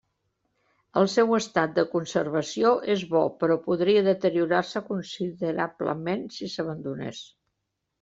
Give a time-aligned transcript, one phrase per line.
[1.01, 7.27] El seu estat de conservació és bo, però podria deteriorar-se considerablement si s'abandonés.